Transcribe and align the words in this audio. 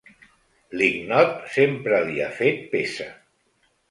L'ignot 0.79 1.35
sempre 1.57 2.01
li 2.07 2.17
ha 2.23 2.31
fet 2.39 2.65
peça. 2.75 3.09